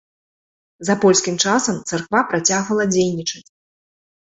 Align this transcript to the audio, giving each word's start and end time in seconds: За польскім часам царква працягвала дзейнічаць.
За 0.89 0.95
польскім 1.03 1.35
часам 1.45 1.75
царква 1.93 2.25
працягвала 2.35 2.83
дзейнічаць. 2.97 3.49